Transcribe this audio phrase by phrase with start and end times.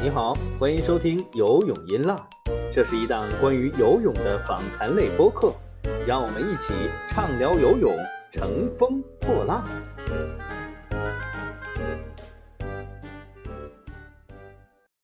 [0.00, 2.16] 你好，欢迎收听游泳音浪，
[2.72, 5.52] 这是一档关于游泳的访谈类播客，
[6.06, 6.72] 让我们一起
[7.08, 7.96] 畅聊游泳，
[8.30, 9.64] 乘风破浪。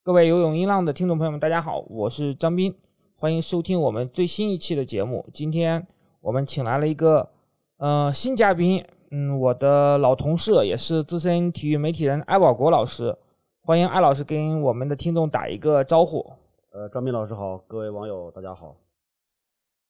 [0.05, 2.73] 各位游泳音浪的听众朋友们，大家好，我是张斌，
[3.19, 5.29] 欢迎收听我们最新一期的节目。
[5.35, 5.85] 今天
[6.21, 7.31] 我们请来了一个
[7.79, 8.85] 呃新嘉宾，
[9.15, 13.15] 嗯，我的老同事，也是资深体育媒体人艾保国老师，
[13.61, 16.25] 欢迎艾老师跟我们的听众打一个招呼。
[16.73, 18.75] 呃，张斌老师好，各位网友大家好。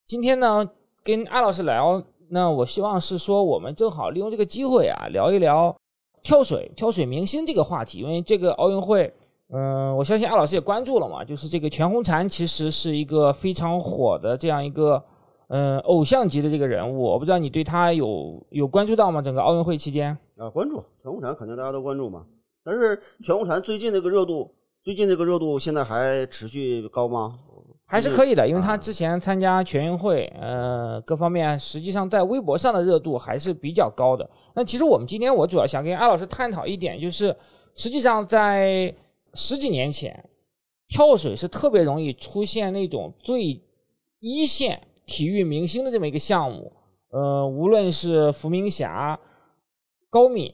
[0.05, 0.69] 今天呢，
[1.05, 5.73] 跟艾老师聊，那我希望是说，我们正好利用这个机会啊，聊一聊
[6.21, 9.13] 跳水、跳水明星这个话题，因为这个奥运会。
[9.53, 15.01] 嗯，我相信艾老师也关注了嘛，就是这个全红婵其实是一个非常火的这样一个
[15.55, 19.21] 嗯偶像级的这个人物，我不知道你对他有有关注到吗？
[19.21, 22.25] 整个奥运会期间啊，关注全红婵肯定大家都关注嘛，
[22.65, 24.49] 但是全红婵最近这个热度，
[24.83, 27.37] 最近这个热度现在还持续高吗？
[27.85, 34.27] 还是可以的，因为他之前参加全运会，呃，各方面实际上在微博上的热度还是比较高的。
[34.55, 37.35] 那其实我们今天我主要想跟艾老师探讨一点，就是
[37.75, 38.91] 实际上在
[39.35, 40.27] 十几年前，
[40.87, 43.61] 跳水是特别容易出现那种最
[44.19, 46.71] 一线体育明星的这么一个项目。
[47.09, 49.19] 呃，无论是伏明霞、
[50.09, 50.53] 高敏，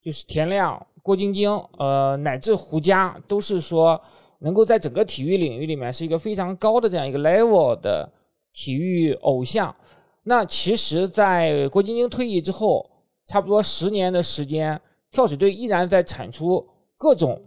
[0.00, 4.00] 就是田亮、郭晶晶，呃，乃至胡佳，都是说
[4.38, 8.10] 能够在整个体育领域里面是一个非常高的这样一个 level 的
[8.52, 9.74] 体育偶像。
[10.22, 12.88] 那其实，在郭晶晶退役之后，
[13.26, 16.66] 差不多十年的时间，跳水队依然在产出
[16.96, 17.40] 各种。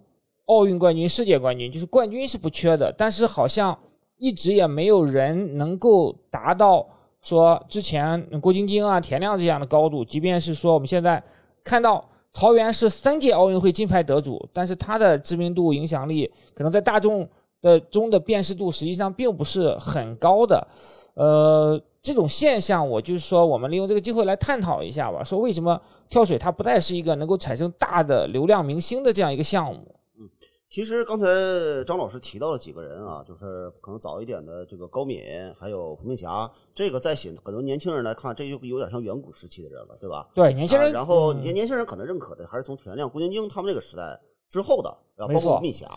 [0.47, 3.75] 奥运冠军、世界冠军，就是冠军是不缺的，但是好像
[4.17, 6.87] 一直也没有人能够达到
[7.21, 10.05] 说之前郭晶晶啊、田亮这样的高度。
[10.05, 11.21] 即便是说我们现在
[11.63, 17.27] 看到曹原是三届奥运会金牌得主，但是他的知名度、影响力可能在大众
[17.61, 20.67] 的中的辨识度实际上并不是很高的。
[21.15, 25.79] 呃，这种现象，我就是说，我们利用这个机会来探讨一下吧，说为什么
[26.09, 29.95] 跳水它不再是一个能够产生大的流量明星的这样一个项目。
[30.75, 31.25] 其实刚才
[31.85, 35.23] 张老师提到了几个人啊，就是可能早一点的这个高敏，
[35.57, 40.27] 还有伏明霞，这个在很多年轻人来看，这就有点像远古时期的人了，对吧？
[40.35, 40.91] 对，年轻人。
[40.91, 44.19] 然后年年轻人可能认可的还是从田亮、郭晶晶他们这个时代
[44.49, 45.87] 之后的，包括伏明霞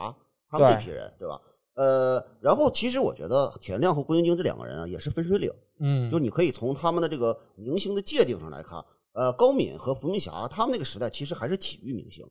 [0.48, 1.40] 他们这批人，对吧？
[1.74, 5.50] 呃，然后其实我觉得田亮和郭晶晶这两个人啊，也是分水岭。
[5.80, 8.80] 嗯，就你可以从他们的这个明星的界定上来看，
[9.14, 12.24] 呃，高敏和伏明霞他们那个时代其实还是体育明星。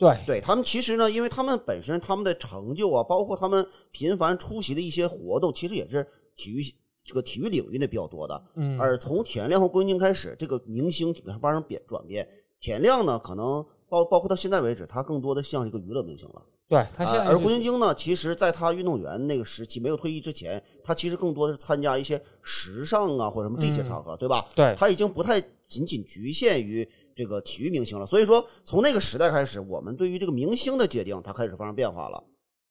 [0.00, 6.62] 对，对他们其实呢，因为他们本身他们的成就啊，包括他们频繁出席的一些活动，其实也是体育
[7.04, 8.42] 这个体育领域的比较多的。
[8.54, 12.26] 嗯，而从田亮和郭晶晶开始，这个明星发生变转变。
[12.60, 16.42] 田亮呢，可能包包括到现在为止，他更多的像一个娱乐明星了。
[16.66, 24.46] 对他现在，而郭晶晶呢，其实在他运动员那个时期没有退役之前，他其实更多的是参加一些时尚啊或者什么这些场合，对吧？
[24.54, 26.88] 对，他已经不太仅仅局限于。
[27.14, 32.22] 这个体育明星了，所以说从那个时代开始，我们对于这个明星的界定，它开始发生变化了。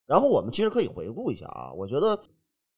[0.05, 2.19] 然后我们其实可以回顾一下啊，我觉得，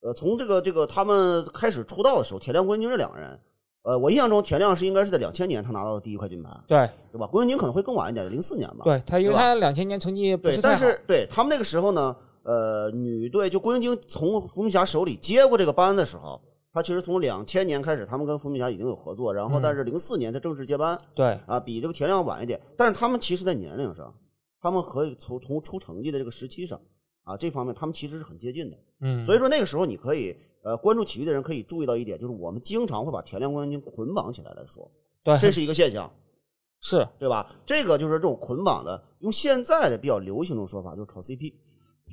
[0.01, 3.39] 呃，从这个这个他们开始出道的时候，田亮、郭晶晶这两个人，
[3.83, 7.25] 呃，我印象中田亮是应该是在两千年他拿到的第一块金牌，对对吧？
[7.27, 8.83] 郭晶晶可能会更晚一点，零四年吧。
[8.83, 16.41] 对他，因为他两千年成绩不是但是对他们那个时候呢，呃，女队就郭晶晶从伏明霞手里接过这个班的时候。
[16.73, 20.97] 他其实从两千年开始，他们跟伏明霞已经有合作，然后但是零四年才正式接班。
[21.13, 24.13] 对啊，比这个田亮晚一点，但是他们其实在年龄上，
[24.61, 26.79] 他们和从从出成绩的这个时期上
[27.23, 28.77] 啊，这方面他们其实是很接近的。
[29.01, 30.33] 嗯，所以说那个时候你可以
[30.63, 34.89] 呃关注体育的人可以注意到一点，就是我们经常会把田亮、郭晶晶捆绑起来来说，
[35.23, 36.09] 对，这是一个现象，
[36.79, 37.53] 是对吧？
[37.65, 41.53] 这个就是这种捆绑的，用现在的比较流行的说法，就是炒 CP。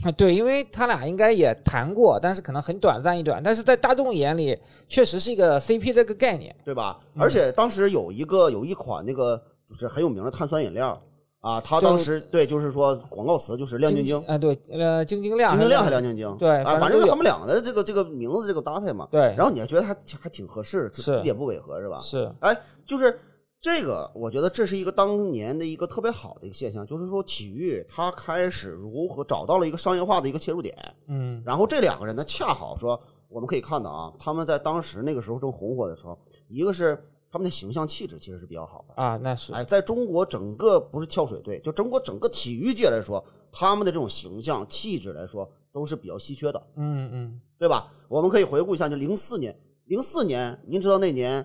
[0.04, 7.00] 啊，对，因为他俩应该也谈过，但是可能很短暂一段，但是在大众眼里确实是一个 CP 这个概念，对吧？
[7.19, 9.36] 而且当时有一个有一款那个
[9.69, 11.00] 就是很有名的碳酸饮料
[11.41, 21.98] 啊，他当时对就是说广告词就是亮晶晶，啊对，呃晶晶亮，晶晶亮还亮晶晶，对，啊反正他们两个的这个这个名字这个搭配嘛，对，然后你还觉得还还挺合适，是一点不违和是吧？
[21.98, 22.56] 是，哎，
[22.86, 23.18] 就是。
[23.60, 30.77] 这个我觉得这是一个当年的一个特别好的一个现象，就是说体育它开始如何找到了一个商业化的一个切入点，
[31.09, 36.16] 嗯，然后这两个人呢，恰好说我们可以看到啊，他们在当时那个时候正红火的时候，
[36.47, 36.97] 一个是
[37.31, 47.93] 他们的形象气质其实是比较好的啊，那是哎，在中国整个不是跳水队，就中国整个体育界来说，他们的这种形象气质来说都是比较稀缺的，嗯嗯，对吧？
[48.09, 51.45] 我们可以回顾一下，就零四年，零四年，您知道那年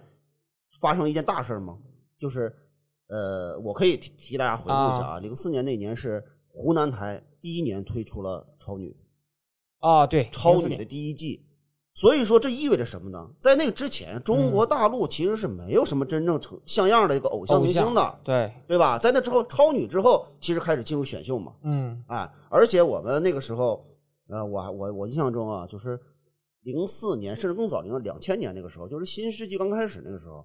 [0.80, 1.76] 发生一件大事吗？
[2.24, 2.56] 就是
[3.10, 8.96] 呃，我可以提提大家回顾一下啊，零四年那年是湖南台第一年推出了超女，
[9.80, 11.46] 啊，对，超女的第一季。
[11.96, 13.30] 所以说，这意味着什么呢？
[13.40, 18.98] 在那个之前，中国大陆其实是没有什么真正成像样的一个偶像明星的，对，对吧？
[18.98, 23.86] 在那之后，超女之后，其实开始进入选秀嘛，嗯哎，而且我们那个时候，
[24.28, 26.00] 呃，我还我我印象中啊，就是
[26.64, 30.44] 零四年甚至更早，零两千年那个时候，就是新世纪刚开始那个时候，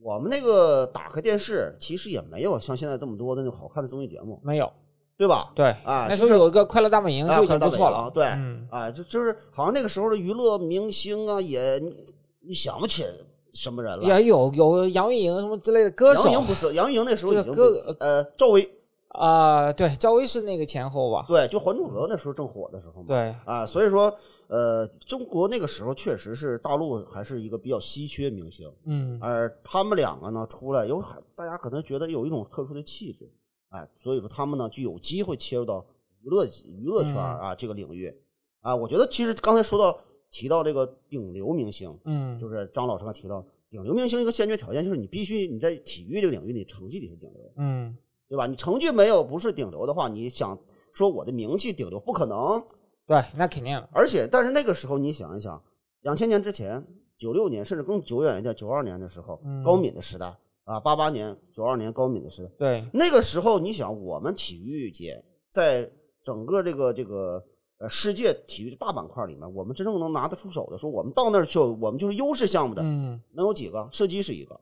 [0.00, 4.70] 我们那个打开电视，其实也没有像现在这么多的那种好看的综艺节目，没有，
[5.16, 5.50] 对吧？
[5.54, 12.04] 对，啊那时候有一个快乐大本营啊就已经不错了，对嗯啊，就就是好像那个时候的娱乐明星啊，也你
[12.40, 13.04] 你想不起
[13.52, 14.04] 什么人了。
[14.04, 18.68] 也有有杨钰莹什么之类的歌手杨钰莹不是杨钰莹那时候已经歌呃赵薇
[19.08, 21.24] 啊，对，赵薇是那个前后吧？
[21.28, 23.06] 对，就《还珠格格》那时候正火的时候嘛。
[23.06, 24.12] 对，啊，所以说
[24.46, 33.30] 呃，中国那个时候确实是大陆还是一个比较稀缺明星，嗯而他们两个呢出来有很大家可能觉得有一种特殊的气质，
[33.70, 35.84] 哎，所以说他们呢就有机会切入到
[36.22, 38.14] 娱乐娱乐圈儿啊、这个领域
[38.60, 38.76] 啊。
[38.76, 39.98] 我觉得其实刚才说到
[40.30, 47.96] 提到这个顶流明星，嗯，就是张老师刚提到顶流明星一个先决条件就是你必须你在体育这个领域你成绩得是顶流，嗯
[48.28, 48.46] 对吧？
[48.46, 50.58] 你成绩没有不是顶流的话，你想
[50.92, 52.62] 说我的名气顶流不可能。
[53.06, 55.62] 对，那肯定，而且，但是那个时候你想一想，
[56.02, 56.82] 两千年之前，
[57.18, 60.34] 九六年甚至更久远一点，九二年的时候，嗯高敏的时代
[60.64, 65.90] 啊，八八年、九二年高敏的时代，对，那个时候你想，我们体育界在
[66.24, 67.44] 整个这个这个
[67.78, 73.86] 呃世界体育的大板块里面，我们真正能拿得出手的，说我们到那儿去，我们就是优势项目的，嗯能有几个？
[73.92, 74.58] 射击是一个，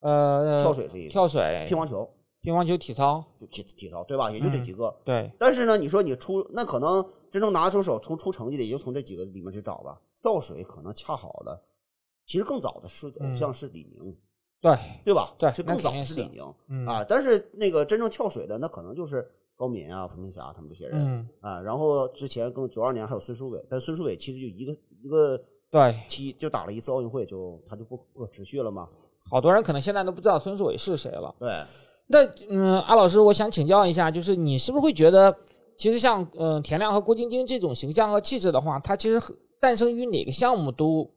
[0.00, 2.06] 呃，跳水是一个，跳水、乒乓球
[2.42, 4.30] 乒乓球、体操，就体体操，对吧？
[4.30, 4.94] 也就这嗯几个。
[5.02, 7.02] 对，但是呢，你说你出那可能
[7.34, 10.00] 真正拿得出手、从出成绩的，也就从这几个里面去找吧。
[10.22, 11.60] 跳水可能恰好的，
[12.24, 14.16] 其实更早的是偶像是李宁，
[14.60, 14.72] 对，
[15.04, 15.34] 对吧？
[15.36, 17.02] 对是更早是是李宁嗯啊。
[17.02, 21.60] 但是那个真正跳水的，那可能就是高敏啊、彭明霞他们这些人嗯，啊。
[21.60, 25.36] 然后之前跟九二年还有孙书伟，但孙书伟其实就一个一个
[25.72, 28.88] 对，踢就打了一次奥运会，就他就不不可持续了嘛。
[29.28, 31.34] 好多人可能现在都不知道孙书伟是谁了。
[31.40, 31.48] 对，
[32.06, 35.36] 那嗯，阿老师，我想请教一下，就是你是不是会觉得，
[35.76, 41.10] 其实像嗯、田亮和郭晶晶这种形象和气质的话，它其实很诞生于哪个项目都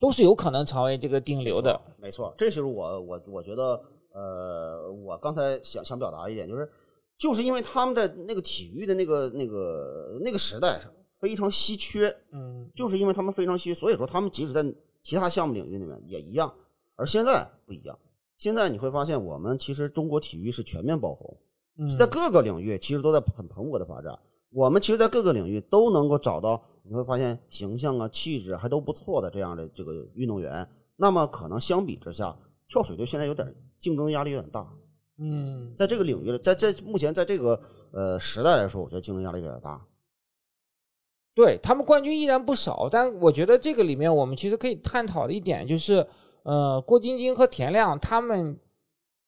[0.00, 1.80] 都是有可能成为这个顶流的。
[1.98, 3.80] 没错，这就是我我我觉得，
[4.12, 6.70] 呃，我刚才想想表达一点，就是
[7.18, 14.62] 就是因为他们在那个体育的那个那个那个时代上非常稀缺，嗯就是因为他们非常稀缺，所以说他们即使在
[15.02, 16.52] 其他项目领域里面也一样，
[16.96, 17.98] 而现在不一样。
[18.36, 21.36] 现在你会发现，我们其实中国体育是全面爆红，
[21.78, 24.18] 嗯，在各个领域其实都在很蓬勃的发展。
[24.50, 30.68] 我们其实，在各个领域都能够找到，你会发现形象啊、气质还都不错的这样的这个运动员。
[30.96, 32.36] 那么，可能相比之下，
[32.68, 34.68] 跳水队现在有点竞争压力有点大。
[35.18, 37.60] 嗯在这个领域，在在目前在这个
[37.92, 39.84] 呃时代来说，我觉得竞争压力有点大。
[41.34, 46.06] 对他们冠军依然不少，但我觉得这个里面我们其实可以探讨的一点就是，
[46.44, 48.56] 呃，郭晶晶和田亮他们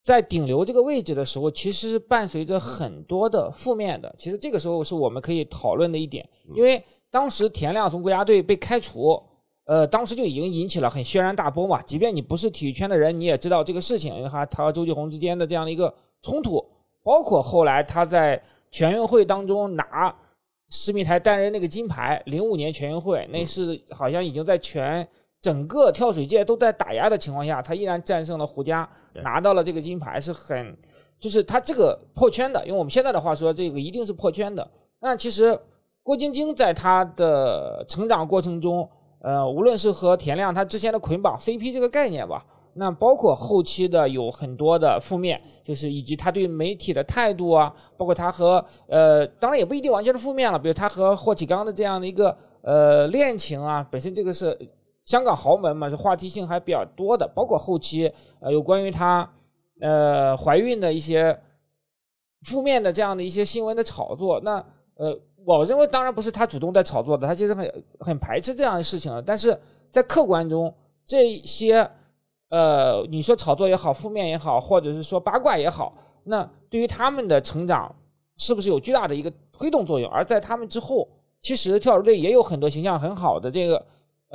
[0.07, 4.15] 在顶流这个位置的时候，其实是伴随着很多的负面的。
[4.17, 6.25] 其实这个时候是我们可以讨论的一点，
[6.55, 6.81] 因为
[7.11, 9.21] 当时田亮从国家队被开除，
[9.65, 11.83] 呃，当时就已经引起了很轩然大波嘛。
[11.83, 15.93] 即便你不是体育圈的人，你也知道这个事情，因为他他和周继红之间的这样的一个
[16.23, 16.65] 冲突，
[17.03, 18.41] 包括后来他在
[18.71, 20.15] 全运会当中拿
[20.71, 25.09] 施密台单人那个金牌，零五年全运会，那是好像已经在全
[25.41, 28.89] 整个跳水界都在打压的情况下，他依然战胜了胡佳，
[29.23, 30.77] 拿到了这个金牌，是很，
[31.19, 34.69] 就是他这个破圈的，用我们现在的话说，这个一定是破圈的。
[35.01, 35.57] 那其实
[36.03, 38.89] 郭晶晶在她的成长过程中，
[39.21, 54.57] 呃，无论是和田亮他之前的捆绑 CP 这个概念吧，那包括后期的有很多的负面，就是以及他对媒体的态度啊，包括他和呃，当然也不一定完全是负面了，比如他和霍启刚的这样的一个呃恋情啊，本身这个是
[55.07, 59.27] 香港豪门嘛，是话题性还比较多的，包括后期呃有关于她
[59.81, 61.41] 呃怀孕的一些
[62.43, 64.63] 负面的这样的一些新闻的炒作，那
[64.97, 69.23] 呃，我认为当然不是她主动在炒作的，她其实很很排斥这样的事情的。
[69.23, 69.57] 但是
[69.93, 70.75] 在客观中，
[71.07, 71.89] 这些
[72.49, 77.95] 呃，你说炒作也好，负面也好，或者是说八卦也好，那对于他们的成长
[78.39, 80.11] 是不是有巨大的一个推动作用？
[80.11, 81.09] 而在他们之后，
[81.43, 83.85] 其实跳水队也有很多形象很好的这个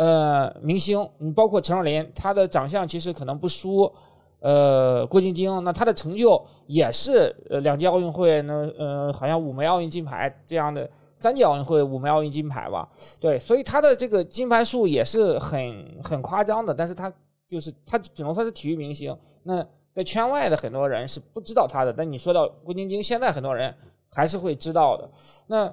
[0.01, 3.91] 呃明星，你包括陈若琳，她的长相其实可能不输。
[4.39, 12.89] 呃，郭晶晶，那她的成就也是呃两届奥运会呢，呃，好像五枚奥运金牌这样的，三届奥运会五枚奥运金牌吧，
[13.19, 17.13] 对，所以她的这个金牌数也是很很夸张的，但是她
[17.47, 19.15] 就是她只能算是体育明星。
[19.43, 21.93] 那在圈外的很多人是不知道他的。
[21.93, 23.71] 但你说到郭晶晶，现在很多人
[24.09, 25.07] 还是会知道的。
[25.45, 25.71] 那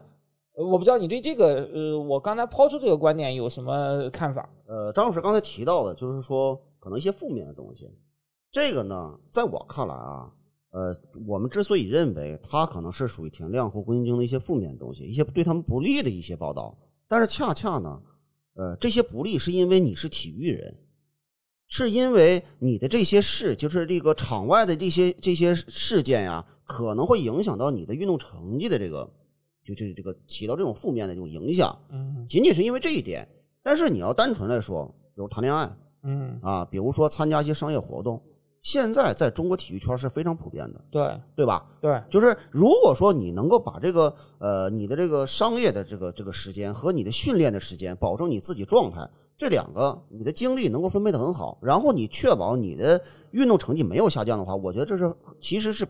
[0.65, 4.49] 我不知道你对这个呃，我刚才抛出这个观点有什么看法？
[4.67, 7.89] 呃，张老师刚才提到的，就是说可能一些负面的东西，
[8.51, 10.29] 这个呢，在我看来啊，
[10.71, 10.93] 呃，
[11.29, 18.03] 我们之所以认为它可能是属于田亮和郭晶晶的一些负面的东西，一些对他们不利的一些报道，但是恰恰呢，
[18.55, 20.77] 呃，这些不利是因为你是体育人，
[21.69, 29.09] 是因为你的这些事，就是这个场外的这些这些事件呀，可能会影响到你的运动成绩的这个，
[29.75, 33.29] 就就这个起到这种负面的这种影响，嗯仅仅是因为这一点。
[33.63, 35.71] 但是你要单纯来说，比如谈恋爱
[36.03, 38.23] 嗯，啊，比如说参加一些商业活动，
[38.63, 41.67] 现在在中国体育圈是非常普遍的，对对吧？
[41.81, 49.07] 对，就是如果说你能够把这个呃你的这个商业的这个这个时间和你的训练的时间，保证你自己状态，
[49.37, 52.99] 这两个你的精力能够分配的很好，然后你确保你的
[53.33, 55.87] 运动成绩没有下降的话，我觉得这是其实是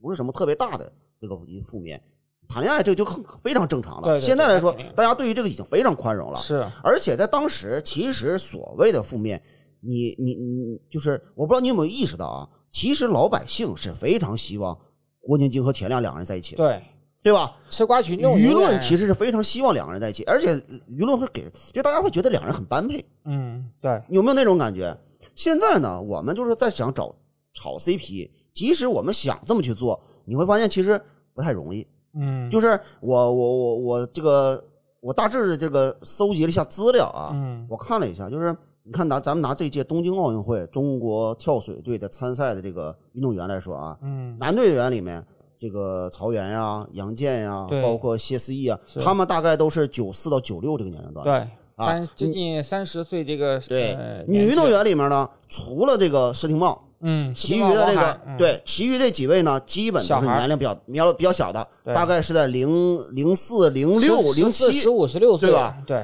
[0.00, 2.02] 不是什么特别大的这个一负面。
[2.48, 4.02] 谈恋爱这就很非常正常了。
[4.02, 6.38] 对对对现在来说大家对于这个已经非常宽容了。
[6.40, 9.42] 是，而且在当时，其实所谓的负面，
[9.80, 12.48] 你你你就是，我不知道你有没有意识到啊？
[12.70, 14.76] 其实老百姓是非常希望
[15.20, 16.82] 郭晶晶和田亮两个人在一起的，对，
[17.22, 17.56] 对吧？
[17.70, 20.54] 吃瓜群众舆论其实是非常希望两个人在一起，而且
[20.88, 24.96] 舆论会给，就大家会觉得两人很般配，嗯对，有没有那种感觉？
[25.34, 27.14] 现在呢，我们就是在想找
[27.54, 31.00] 炒 CP，即使我们想这么去做，你会发现其实
[31.32, 31.86] 不太容易。
[32.16, 34.62] 嗯就是我我我我这个
[35.00, 45.24] 我大致这个搜集了一下资料啊，嗯我看了一下，就是你看拿咱们拿这届东京奥运会中国跳水队的参赛的这个运动员来说啊，嗯男队员里面
[45.58, 51.24] 这个曹原呀、杨健呀，对包括谢思义啊，他们大概都是九四到九六这个年龄段。
[51.24, 51.34] 对，
[51.76, 65.76] 啊三接近三十岁这个对呃女运动员里面呢，除了这个施廷懋，嗯，其余的这个嗯对，其余这几位呢，基本都是年龄比较比较比较小的，大概是在零零四、零六、零七十五、十六岁对吧？
[65.86, 66.02] 对，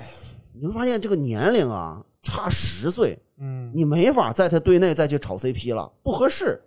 [0.53, 6.63] 你会发现这个年龄啊差十岁，嗯，你没法在他队内再去炒 CP 了，不合适。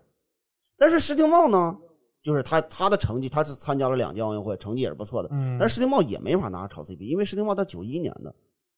[0.77, 1.77] 但是施廷懋呢，
[2.23, 5.29] 就是他他的成绩，他是参加了两届奥运会，成绩也是不错的。
[5.31, 8.33] 嗯，但是施廷懋也没法拿炒 CP，因为施廷懋他九一年的，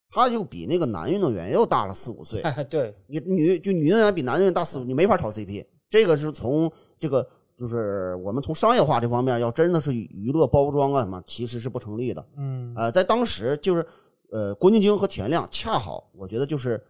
[0.10, 2.42] 他就比那个男运动员又大了四五岁。
[2.44, 5.66] 哎对，你女就女运动员比男运动员大四五，你没法炒 CP。
[5.90, 12.26] 这个是从这个就是我们从商业化这方面，要真的是娱乐包装啊什么，其实是不成立的。
[12.38, 13.86] 嗯呃，在当时就是
[14.32, 16.84] 呃，郭晶晶和田亮恰好，我觉得就是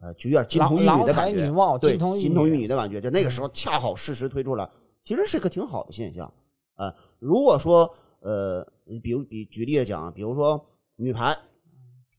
[0.00, 3.00] 呃，就有点金童玉女的感觉，对，金童玉女，女的感觉。
[3.00, 4.68] 就那个时候恰好事实推出来，
[5.04, 6.32] 其实是个挺好的现象。
[6.76, 7.88] 呃，如果说
[8.20, 8.66] 呃，
[9.02, 10.60] 比如比举例来讲，比如说
[10.96, 11.36] 女排，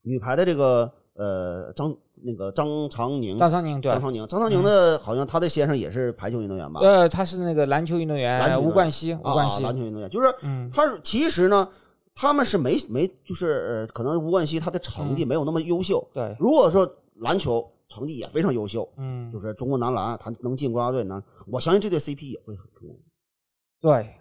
[0.04, 6.80] 女排的这个呃张那个张常宁，张常宁对张，常宁，张常宁的好像他的先生也是排球运动员吧？
[6.82, 11.68] 呃，他是那个篮球运动员吴冠希，吴冠希，篮球运动员，就是嗯他是其实呢，
[12.14, 16.06] 他们是没没就是呃，可能吴冠希他的成绩嗯没有那么优秀。
[16.14, 22.98] 对，如果说篮球成绩也非常优秀，嗯就是中国男篮他能进国家队，那我相信这对 CP 也会很成功。
[23.82, 24.16] 对。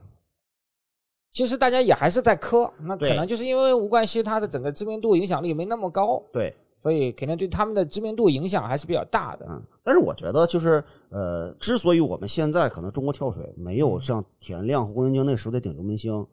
[1.39, 9.47] 其实大家也还是在磕，那可能就是因为吴冠希他的整个知名度、影响力没那么高，对，所以肯定对他们的知名度影响还是比较大的。
[9.49, 16.27] 嗯，但是我觉得就是呃，之所以我们现在可能中国跳水没嗯有像田亮和郭晶晶那时候的顶流明星，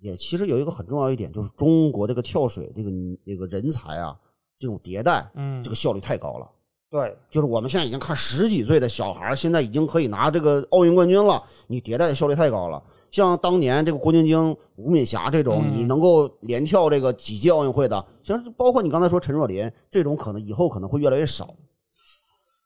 [0.00, 2.90] 也其实有一个很重要一点，就是中国这个跳水这个
[3.24, 4.18] 这个人才啊，
[4.58, 6.50] 这种迭代，嗯这，个效率太高了。
[6.90, 11.40] 对，就是我们现在已经看十几岁的小孩，现在已经可以拿这个奥运冠军了。
[11.68, 12.82] 你迭代的效率太高了。
[13.10, 21.54] 像当年这个郭晶晶、吴敏霞这种，嗯你能够连跳这个几届奥运会的，像是包括你刚才说陈若琳这种，可能以后可能会越来越少。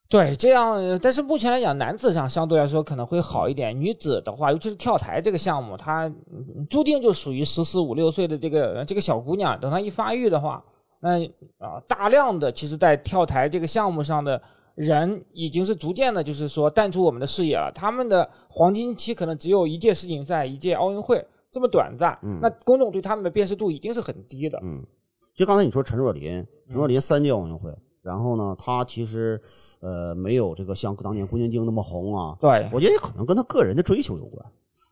[0.08, 3.74] 对，这样，呃但是目前来讲，男子上相对来说可能会好一点。
[3.80, 10.62] 女子的话，尤其是跳台这个项目，它嗯注定就属于十四五六岁的这个这个小姑娘，等她一发育的话，
[11.00, 11.24] 那
[11.58, 14.40] 啊、大量的其实在跳台这个项目上的
[14.74, 17.70] 人已经是逐渐的，就是说淡出我们的视野了。
[17.74, 24.58] 他们的黄金期可能只有一届世锦赛、一届奥运会这么短暂，嗯那公众对他们的辨识度一定是很低的。
[24.62, 24.82] 嗯，
[25.34, 27.70] 就刚才你说陈若琳，陈若琳三届奥运会，
[28.02, 29.40] 然后呢，她其实
[29.80, 32.36] 呃没有这个像当年郭晶晶那么红啊。
[32.40, 34.46] 对，我觉得也可能跟她个人的追求有关。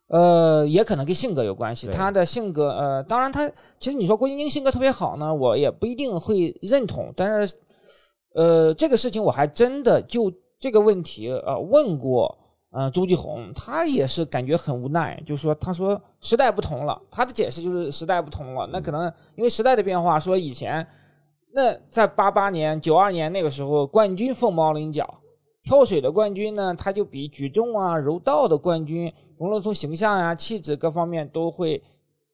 [0.09, 1.87] 呃，也可能跟性格有关系。
[1.87, 7.15] 对他的性格，呃，当然他其实你说郭晶晶性格特别好呢，我也不一定会认同。
[7.17, 7.55] 但是，
[8.35, 12.37] 呃，这个事情我还真的就这个问题呃问过
[12.71, 18.69] 呃朱继红，他也是感觉很无奈，就是说他说时代不同了，他的解释就是时代不同了。
[18.73, 20.87] 那可能因为时代的变化，说以前
[21.53, 25.17] 那在八八年、九二年那个时候，冠军凤毛麟角。
[25.63, 31.83] 跳水的冠军呢，他就比举重啊、柔道的冠军，无论从形象呀、气质各方面都会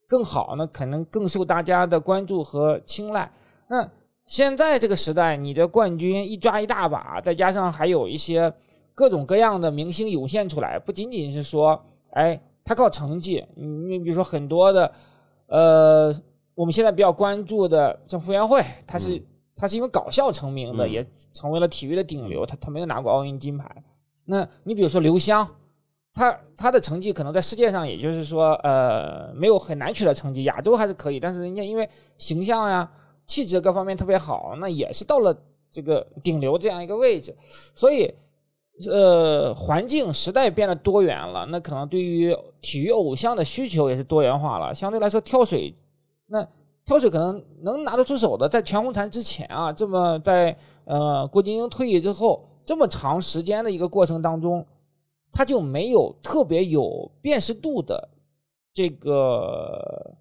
[0.06, 3.28] 更好，那可能更受大家的关注和青睐。
[3.66, 3.90] 那
[4.26, 8.52] 现在这个时代，你的冠军一抓一大把，再加上还有一些
[8.92, 14.92] 各种各样的明星涌现出来，不仅仅是说，哎，他靠成绩，你比如说很多的，
[15.46, 16.14] 呃，
[16.54, 19.22] 我们现在比较关注的像傅园慧，他是。
[19.58, 22.44] 他是因为搞笑成名的，嗯也成为了体育的顶流。
[22.44, 23.64] 他他没有拿过奥运金牌。
[24.26, 25.48] 那你比如说刘湘，
[26.12, 31.18] 他他的成绩可能在世界上，也就是说，呃，没有很难取得成绩，亚洲还是可以。
[31.18, 32.86] 但是人家因为形象呀、
[33.26, 35.36] 气质各方面特别好，那也是到了
[35.70, 37.36] 这个顶流这样一个位置。
[37.74, 38.12] 所以，
[38.90, 44.74] 呃，环境时代变得多元了，那可能对于体育偶像的需求也是多元化了。
[44.74, 45.74] 相对来说，跳水
[46.26, 46.46] 那。
[46.86, 54.64] 跳水可能能拿得出手的，在全红婵之前啊，这么在呃郭晶晶退役之后这么长时间的一个过程当中，
[55.32, 58.08] 他就没有特别有辨识度的
[58.72, 60.14] 这个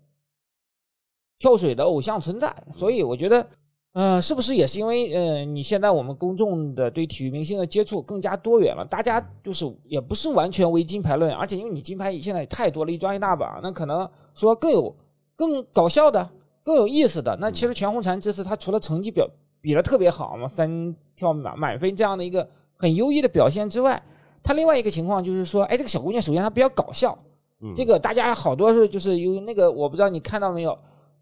[1.39, 3.47] 跳水的偶像存在，所以我觉得，
[3.93, 14.95] 呃，是不是也是因为呃你现在我们公众的对体育明星的接触更加多元了，大家就是也不是完全为金牌论，而且因为你金牌现在也太多了，一抓一大把，那可能说更有
[15.35, 16.29] 更搞笑的。
[16.63, 19.29] 更有意思的那其实全红婵这次她除了成绩表
[19.61, 24.01] 比的特别好嘛，三跳满满分这样的一个很优异的表现之外，
[24.41, 27.15] 她另外一个情况就是说，哎，这个小姑娘首先她比较搞笑，
[27.61, 27.71] 嗯。
[27.75, 30.75] 这个大家好多是就是有那个我不知道你看到没有，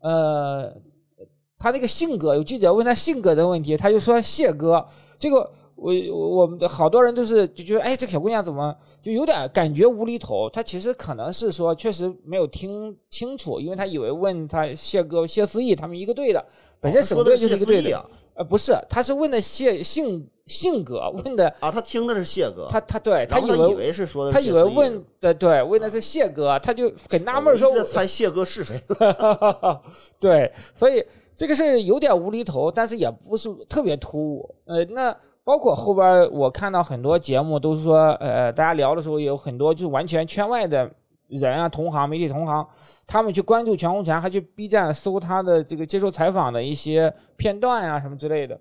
[0.04, 0.72] 呃，
[1.58, 4.86] 他那个性格有记者问他性格的问题，他就说谢哥
[5.18, 5.52] 这个。
[5.76, 10.50] 我我们的好多人都是就觉得，哎，这个小姑娘怎么就有点感觉无厘头？
[10.50, 16.46] 她其实可能是说，确实没有听清楚，因为她以为问他谢哥谢思义他们一个队的，
[16.80, 17.98] 本身省队就是一个队的。
[17.98, 28.80] 啊呃，不是，他是问的谢性性格， 问的啊，他听的是谢哥，他他对他以然后他以为为是说的他以为问的对问的是谢哥，他就很纳闷儿说我在猜谢哥是谁。
[30.20, 34.56] 对，所以这个是有点无厘头，但是也不是特别突兀。
[34.66, 40.90] 呃，那包括后边儿我看到很多节目都是说，呃，大家聊的时候有很多就是完全圈外的
[41.36, 42.68] 人啊，同行、媒体同行，
[43.06, 48.60] 他们去关注全红婵，还去 B 站搜他的这个接受采访的一些片段啊什么之类的。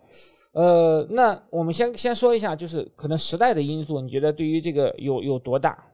[0.52, 5.86] 呃，那我们先先说一下，就是可能时代的因素，你觉得对于这个有有多大？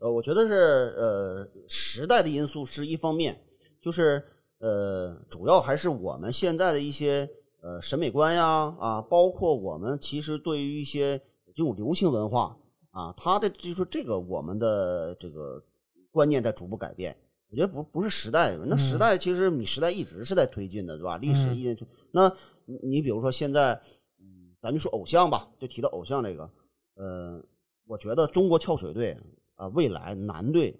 [0.00, 3.38] 呃，我觉得是呃时代的因素是一方面，
[3.80, 4.22] 就是
[4.58, 7.28] 呃主要还是我们现在的一些
[7.62, 11.18] 呃审美观呀啊，包括我们其实对于一些
[11.54, 12.56] 这种流行文化
[12.92, 15.62] 啊，它的就是这个我们的这个
[16.10, 17.16] 观念在逐步改变。
[17.48, 21.16] 我觉得不不是时代，那时代其实你时代一直是在推进的，对吧？
[21.16, 22.32] 历史嗯一直那
[22.64, 23.74] 你你比如说现在，
[24.20, 26.48] 嗯，咱就说偶像吧，就提到偶像这个，
[26.94, 27.42] 呃，
[27.86, 29.16] 我觉得中国跳水队
[29.56, 30.78] 啊、未来男队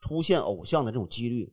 [0.00, 1.52] 出现偶像的这种几率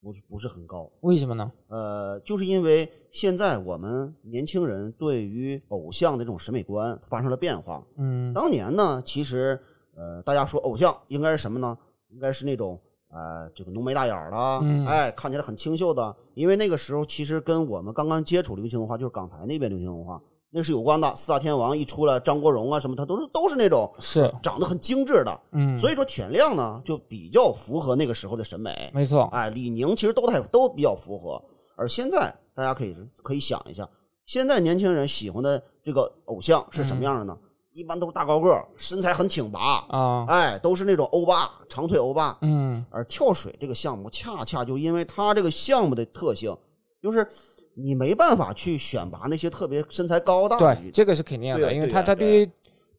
[0.00, 0.88] 不不是很高。
[1.00, 1.50] 为什么呢？
[1.66, 7.84] 呃，就是因为现在我们年轻人对于偶像的这种审美观发生了变化。
[7.96, 9.60] 嗯当年呢，其实
[9.96, 11.76] 呃，大家说偶像应该是什么呢？
[12.12, 12.78] 应该是那种
[13.10, 16.14] 呃，这个浓眉大眼儿的，嗯哎，看起来很清秀的。
[16.34, 20.20] 因为那个时候其实跟我们刚刚接触流行文化，就是港台那边流行文化，
[20.50, 21.14] 那是有关的。
[21.14, 25.40] 四大天王一出来，张国荣啊什么，他都是都是那种是长得很精致的。
[25.52, 28.90] 嗯，所以说田亮呢，就比较符合那个时候的审美。
[28.94, 31.42] 没错，哎，李宁其实都太都比较符合。
[31.76, 33.86] 而现在大家可以可以想一下，
[34.24, 37.36] 现在年轻人喜欢的这个偶像是什么样的呢？
[37.74, 42.36] 一般都是大高个儿，身材很挺拔，啊，哎，都是那种欧巴，长腿欧巴。
[42.42, 46.56] 嗯而跳水这个项目，恰恰就因为它这个项目的特性，
[47.02, 47.26] 就是
[47.74, 52.50] 你没办法去选拔那些特别身材高大的对，这个是肯定的，因为对对呀它它对于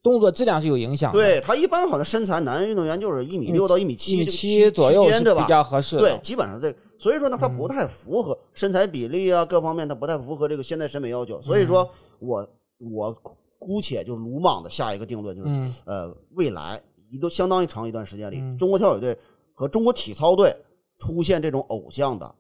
[0.02, 1.20] 动作质量是有影响的。
[1.20, 5.98] 对他一般好像身材男运动员就是一米六到一米七一米七左右对吧比较合适。
[5.98, 11.40] 对，基本上这，所以说呢，它嗯不太符合身材比例啊，各方面他不太符合这个现代审美要求。
[11.42, 13.18] 所以说嗯我我
[13.66, 15.76] 姑且就鲁莽的下一个定论，就是、嗯。
[15.86, 18.58] 呃，未来一段相当于长一段时间里，嗯。
[18.58, 19.18] 中国跳水队
[19.54, 20.56] 和中国体操队
[21.00, 22.36] 出现这种偶像的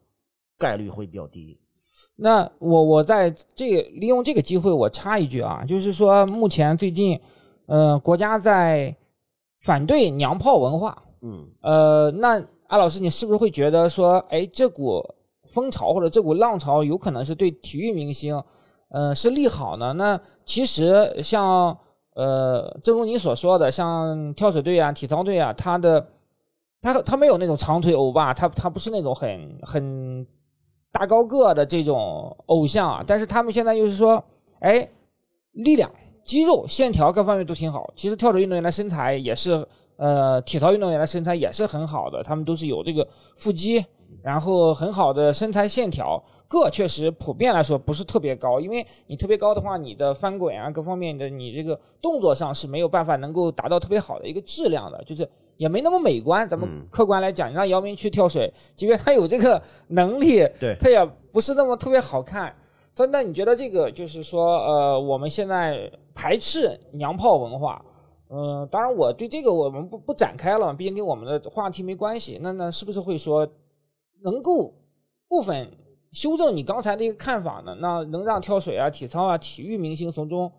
[0.57, 1.57] 概率会比较低。
[2.15, 7.19] 那我我在这个利用这个机会，我插一句啊，就是说目前最近，
[7.65, 8.95] 呃，国家在
[9.61, 11.47] 反对娘炮文化，嗯。
[11.61, 12.35] 呃，那
[12.67, 15.03] 安老师，你是不是会觉得说，哎，这股
[15.45, 18.41] 风潮或者这股浪潮有可能是对体育明星，
[18.93, 19.91] 呃，是利好呢？
[19.93, 21.75] 那其实像
[22.15, 26.07] 呃，正如你所说的，像跳水队啊、体操队啊，他的
[26.79, 30.27] 他他没有那种长腿欧巴，他他不是那种很很
[30.91, 34.23] 大高个的这种偶像啊，但是他们现在又是说，
[34.59, 34.87] 哎，
[35.53, 35.91] 力量
[36.23, 37.91] 肌肉线条各方面都挺好。
[37.95, 39.65] 其实跳水运动员的身材也是，
[39.97, 43.83] 呃，体操运动员的身材也是很好的，他们都是有这个腹肌，
[44.21, 46.21] 然后很好的身材线条。
[46.47, 56.47] 个确实普遍来说不是特别高，因为你特别高的话，你的翻滚啊各方面的你这个动作上是没有办法能够达到特别好的一个质量的，就是也没那么美观。
[56.47, 62.53] 咱们嗯客观来讲，你让姚明去跳水，即便他有这个能力， 对他也不是那么特别好看。
[62.91, 67.83] 所以，那你觉得这个就是说，呃，我们现在排斥娘炮文化，
[68.29, 72.37] 嗯、当然我对这个我们不不展开了，毕竟跟我们的话题没关系。
[72.39, 73.47] 那那是不是会说
[74.23, 74.73] 能够
[75.27, 75.69] 部分
[76.11, 77.75] 修正你刚才的一个看法呢？
[77.79, 80.51] 那能让跳水啊、体操啊、体育明星从中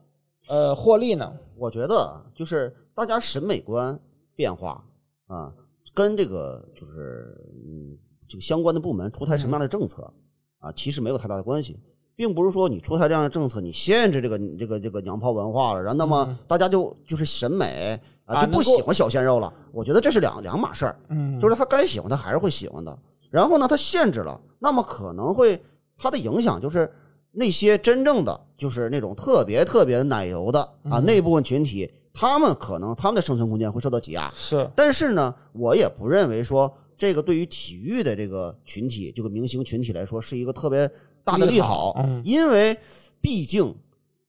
[0.49, 1.33] 呃获利呢？
[1.57, 3.99] 我觉得啊就是大家审美观
[4.37, 4.85] 变化
[5.27, 5.53] 啊，
[5.95, 7.97] 跟这个就是嗯
[8.29, 10.13] 这个相关的部门出台什么样的政策
[10.59, 11.79] 啊，其实没有太大的关系，
[12.17, 19.53] 并不是说你出台这样的政策，你限制这个这个这个娘炮文化了，然后那么嗯大家就就是审美啊啊就不喜欢小鲜肉了。
[19.73, 20.97] 我觉得这是两两码事儿。
[21.11, 22.99] 嗯，就是他该喜欢他还是会喜欢的。
[23.35, 25.61] 然后呢，它限制了，那么可能会
[25.99, 26.89] 它的影响就是
[27.33, 34.31] 那些真正的就是那种特别特别奶油的啊嗯那部分群体，他们可能他们的生存空间会受到挤压。
[34.31, 40.89] 是但是呢，我也不认为说这个对于体育的这个群体，这个明星群体来说是一个特别
[41.25, 42.79] 大的利好，嗯因为
[43.21, 43.75] 毕竟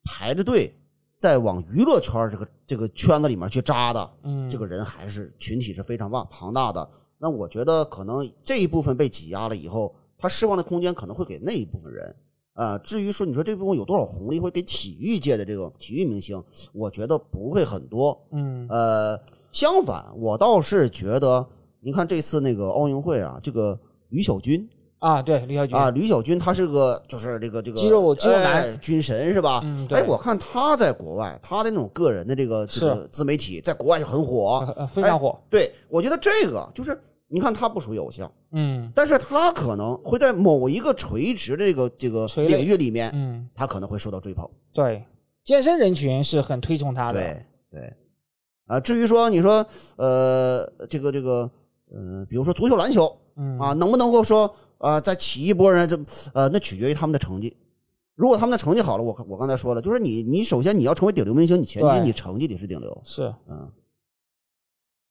[0.03, 0.75] 排着队
[1.19, 6.89] 在往娱乐圈这个这个圈子里面去扎的，嗯这个人还是群体是非常庞庞大的。
[7.25, 12.15] 那我觉得可能这一部分被挤压了以后，他释放的空间可能会给那一部分人。
[12.53, 18.15] 啊、至于说你说这部分有多少红利会给体育界的这个体育明星，我觉得不会很多。
[18.31, 19.19] 嗯呃，
[19.51, 21.43] 相反，我倒是觉得，
[21.81, 23.77] 你看这次那个奥运会啊，这个
[24.09, 29.61] 吕小军啊，对吕小军啊，吕小军他是个就是这个这个肌肉肌肉男哎军神是吧？
[29.63, 34.63] 嗯对哎，我看他在国外，他的那种个人的这个这个自媒体在国外就很火。
[34.65, 44.47] 呃呃非常火，对，我觉得这个就是，你看他不属于偶像，嗯但是他可能会在某一个垂直的这个这个领域里面，嗯，他可能会受到追捧。
[44.73, 45.03] 对，
[45.43, 47.93] 健身人群是很推崇他的，对对，
[48.67, 49.65] 啊，至于说你说
[49.97, 51.49] 呃这个这个
[51.91, 55.87] 呃，比如说足球、篮球嗯啊，能不能够说啊再起一波人？
[55.87, 55.99] 这
[56.33, 57.55] 呃，那取决于他们的成绩。
[58.15, 63.01] 如果他们的成绩好了，我我刚才说了，就是你你首先你要成为顶流明星，你前提你成绩得是顶流。
[63.03, 63.69] 是嗯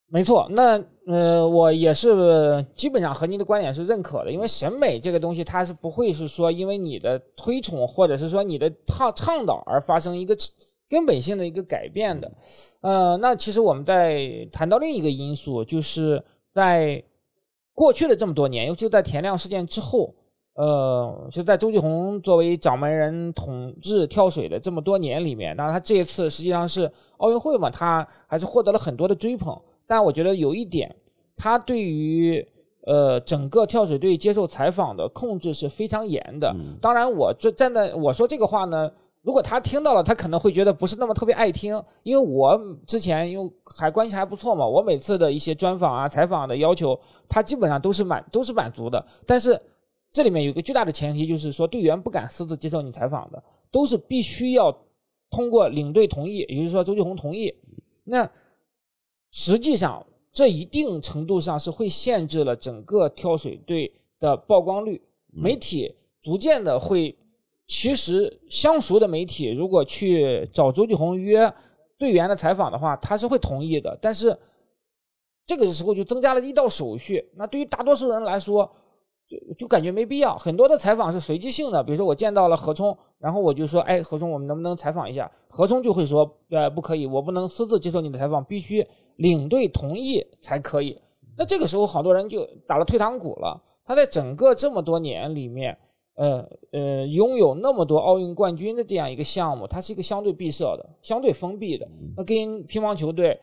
[0.08, 10.36] 没错，那呃，我也是基本上和您的观点是认可的，因为审美这个东西，它是不会是说因为你的推崇或者是说你的倡倡导而发生一个
[10.88, 12.30] 根本性的一个改变的。
[12.82, 17.02] 呃，那其实我们在谈到另一个因素，就是在
[17.74, 20.14] 过去的这么多年，尤其在田亮事件之后，
[20.54, 29.60] 呃，就在周继红作为掌门人统治跳水的这么多年里面，那他这一次实际上是奥运会嘛，他还是获得了很多的追捧。
[29.86, 30.94] 但我觉得有一点，
[31.36, 32.46] 他对于
[32.86, 36.54] 呃整个跳水队接受采访的控制是非常严的。
[36.54, 38.90] 嗯当然，我这站在我说这个话呢，
[39.22, 49.04] 如果他听到了，他可能会觉得不是那么特别爱听，因为我之前因为还关系还不错嘛，我每次的一些专访啊、采访的要求，他基本上都是满都是满足的。
[49.26, 49.58] 但是
[50.12, 54.70] 这里面有一个巨大的前提，就是说队员不敢私自接受你采访的，都是必须要
[55.30, 57.52] 通过领队同意，也就是说周继红同意。
[58.04, 58.30] 那
[59.36, 65.02] 实际上，这一定程度上是会限制了整个跳水队的曝光率。
[65.32, 65.92] 媒体
[66.22, 67.18] 逐渐的会，
[67.66, 71.52] 其实相熟的媒体如果去找周继红约
[71.98, 73.98] 队员的采访的话，他是会同意的。
[74.00, 74.38] 但是
[75.44, 78.70] 这个时候就增加了一道手续，那对于大多数人来说，
[79.26, 80.38] 就就感觉没必要。
[80.38, 85.28] 很多的采访是随机性的，比如说我见到了何冲，然后我就说，哎，何冲，我们能不能采访一下？
[85.48, 91.00] 何冲就会说，呃，不可以，我不能私自接受你的采访，必须领队同意才可以。
[91.36, 93.60] 那这个时候，好多人就打了退堂鼓了。
[93.84, 95.76] 他在整个这么多年里面，
[96.14, 101.86] 呃呃，拥有那么多奥运冠军的这样一个项目，它是一个相对闭塞的、相对封闭的。
[102.16, 103.38] 那跟乒乓球队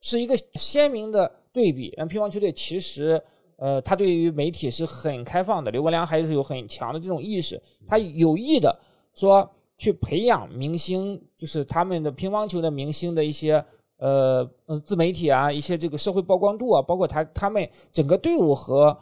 [0.00, 1.92] 是一个鲜明的对比。
[1.96, 3.22] 那乒乓球队其实，
[3.56, 5.70] 呃，他对于媒体是很开放的。
[5.70, 8.74] 刘国梁还是有很强的这种意识，他有意的
[9.12, 13.64] 说去培养明星，就是他们的乒乓球的明星的一些。
[13.96, 18.96] 呃呃，自媒体啊，一些这个社会曝光度啊，包括他他们整个队伍和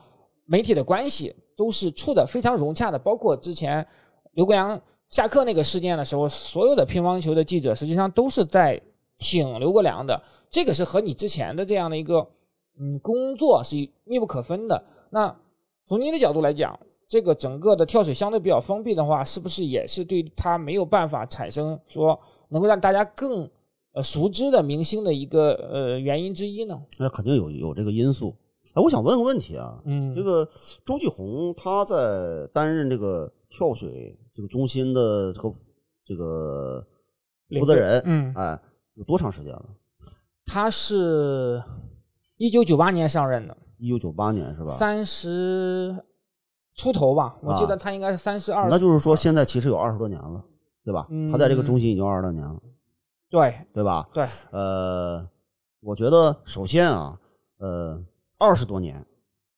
[0.45, 2.99] 媒体的关系都是处的非常融洽的。
[2.99, 3.87] 包括之前
[4.33, 8.81] 刘国梁下课那个事件的时候，所有的乒乓球的记者实际上都是在
[9.19, 10.23] 挺刘国梁的。
[10.51, 12.27] 这个是和你之前的这样的一个
[12.79, 14.85] 嗯工作是密不可分的。
[15.11, 15.35] 那
[15.85, 16.79] 从您的角度来讲，
[17.09, 23.49] 这个整个的跳水相对比较封闭的话，是不是也是对他没有办法产生说能够让大家更
[23.93, 26.81] 呃熟知的明星的一个呃原因之一呢？
[26.99, 28.35] 那肯定有有这个因素。
[28.75, 30.49] 哎，我想问个问题啊，嗯这个
[30.87, 35.55] 周继红他在担任这个跳水这个中心的这个
[36.05, 36.87] 这个
[37.59, 38.59] 负责人，嗯，哎，
[38.95, 39.65] 有多长时间了？
[40.47, 41.63] 他是
[42.37, 44.71] 一九九八年上任的，一九九八年是吧？
[44.73, 45.97] 三十
[46.75, 48.69] 出头吧，我记得啊他应该是三十二。
[48.71, 50.43] 那就是说现在其实有二十多年了，
[50.85, 51.07] 对吧？
[51.31, 52.61] 他在这个中心已经二十多年了，
[53.33, 54.07] 对对吧？
[54.13, 55.27] 对，呃，
[55.81, 57.19] 我觉得首先啊，
[57.59, 57.99] 呃，
[58.37, 59.03] 二十多年，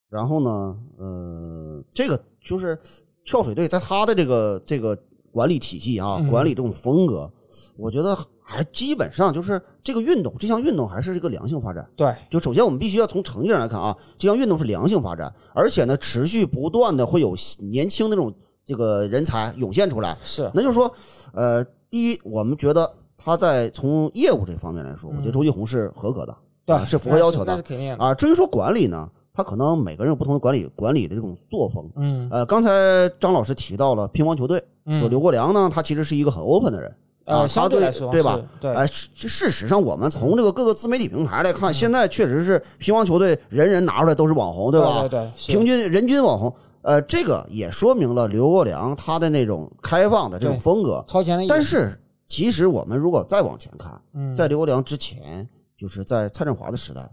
[0.09, 2.79] 然后呢，呃，这个就是
[3.25, 4.97] 跳水队在他的这个这个
[5.33, 7.29] 管理体系啊，嗯管理这种风格，
[7.77, 11.85] 我觉得还基本上就是这个运动，这项运动还是一个良性发展。
[11.97, 18.33] 对，就首先我们必须要从成绩上来看啊，这项运动是良性发展，而且呢，持续不断的会有年轻的这种
[18.65, 20.17] 这个人才涌现出来。
[20.23, 20.95] 是，那就是说，
[21.33, 28.05] 呃，第一，我们觉得他在从业务这方面来说，我觉得周继红是合格的，对，啊是符合要求的那是肯定的。
[28.05, 28.13] 啊。
[28.13, 31.89] 至于说管理呢，他可能每个人有不同的管理管理的这种作风。
[31.97, 32.71] 嗯呃，刚才
[33.19, 36.95] 张老师提到了乒乓球队，嗯，说刘国梁呢，他其实是一个很 open 的人。
[37.25, 38.45] 啊呃，相他对来说对吧是？
[38.61, 45.01] 对，哎，事事实上，我们从这个各个自媒体平台来看，现在确实是乒乓球队人人拿出来都是网红，对吧？
[45.01, 51.03] 对对，是平均人均网红，呃，这个也说明了刘国梁他的那种开放的这种风格。
[51.09, 51.47] 超前的。
[51.49, 51.99] 但是，
[52.35, 57.09] 其实我们如果再往前看，嗯，在刘国梁之前，就是在蔡振华的时代，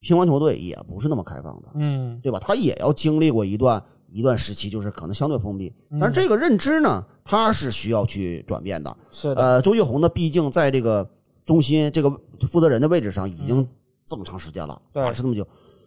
[0.00, 2.38] 乒乓球队也不是那么开放的，嗯对吧？
[2.40, 5.70] 他也要经历过一段一段时期，就是可能相对封闭。
[5.90, 8.96] 嗯但是这个认知呢，他是需要去转变的。
[9.10, 11.06] 是的，呃，周继红呢，毕竟在这个
[11.44, 12.10] 中心这个
[12.48, 13.68] 负责人的位置上已经嗯
[14.06, 15.46] 这么长时间了，对把持这么久。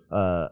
[0.09, 0.47] 呃，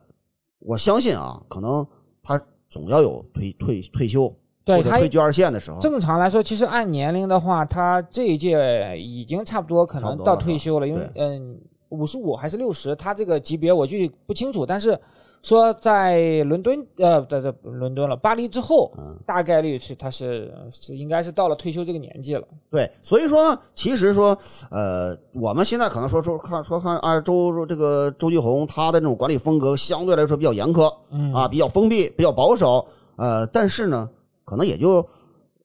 [0.57, 1.85] 我相信啊，可能
[2.23, 4.35] 他总要有退退退休
[4.67, 5.79] 对他退居二线的时候。
[5.79, 11.57] 正常来说，其实按年龄的话，他这一届已经差不多可能到退休了，因为嗯，
[11.89, 14.99] 五十五还是六十，他这个级别我具体不清楚，但是
[15.41, 22.43] 说在伦敦呃，对对，伦敦了，巴黎之后，嗯大概率是他是是应该是到了退休这个年纪了。
[22.69, 24.37] 对，所以说呢，其实说，
[24.69, 34.09] 呃，我们现在可能说说看说看啊，周这个周继红他的这种管理风格相对来说比较严苛嗯啊，比较封闭，比较保守，呃，但是呢，
[34.47, 35.05] 可能也就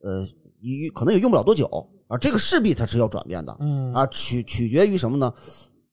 [0.01, 0.27] 呃，
[0.61, 1.66] 一可能也用不了多久
[2.09, 5.33] 啊，这个势必它是要转变的嗯，啊，取取决于什么呢？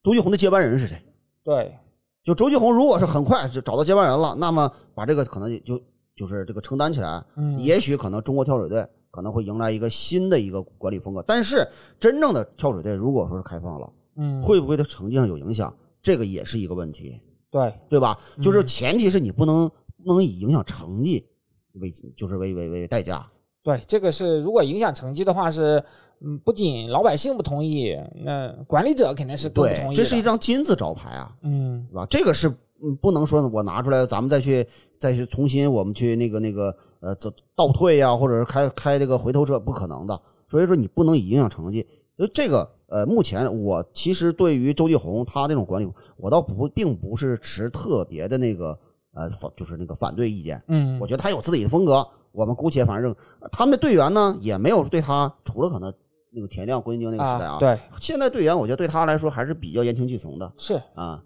[0.02, 1.00] 周继红的接班人是谁？
[1.44, 1.78] 对，
[2.24, 5.80] 就周继红如果是很快就找到接班人了，那么把这个可能就
[6.16, 11.68] 就是这个承担起来，嗯，也许可能中国跳水队可能会迎来一个新的一个管理风格，但是
[12.00, 15.72] 真正的跳水队如果说是开放了，嗯，会不会对成绩上有影响？
[16.02, 17.22] 这个也是一个问题，
[17.52, 18.18] 对，对吧？
[18.38, 19.70] 嗯就是前提是你不能
[20.04, 21.28] 不能以影响成绩
[21.74, 23.26] 为就是为为为代价，
[23.64, 25.84] 对，这个是如果影响成绩的话是，
[26.22, 32.06] 嗯，不仅老百姓不同意，那管理者肯定是更不同意，对这是一张金字招牌啊，嗯是吧？
[32.10, 32.50] 这个是
[32.82, 34.66] 嗯不能说我拿出来，咱们再去
[35.00, 40.20] 再去重新我们去那个那个呃走倒退呀、或者是开开这个回头车，不可能的。
[40.48, 41.86] 所以说你不能以影响成绩。
[42.18, 48.78] 就这个呃，目前我其实对于周继红他那种管理，我倒不并不是持特别的那个
[49.14, 50.62] 呃反就是那个反对意见。
[50.68, 53.16] 嗯，我觉得他有自己的风格，我们姑且反正
[53.52, 55.94] 他们的队员呢也没有对他，除了可能
[56.32, 60.76] 那个田亮、郭晶晶那个时代啊，对，现在队员我觉得对他来说还是比较言听计从的是。
[60.94, 61.24] 啊。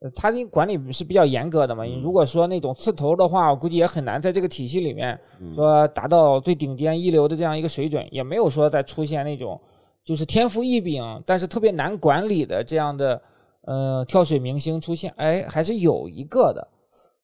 [0.00, 1.84] 呃他的管理是比较严格的嘛。
[1.84, 9.60] 嗯如果说那种刺头的话，我估计也很难在这个体系里面嗯说达到最顶尖一流的这样一个水准，也没有说再出现那种
[10.04, 13.22] 就是天赋异禀，但是特别难管理的这样的
[13.64, 15.14] 呃跳水明星出现。
[15.18, 16.68] 哎，还是有一个的。